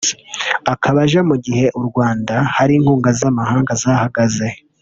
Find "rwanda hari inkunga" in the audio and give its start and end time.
1.87-3.09